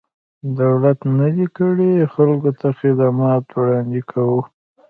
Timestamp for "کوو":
4.11-4.41